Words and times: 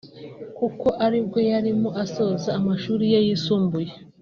Kuko 0.57 0.87
aribwo 1.05 1.39
yarimo 1.49 1.89
asoza 2.03 2.49
amashuri 2.59 3.05
ye 3.13 3.19
yisumbuye 3.27 3.91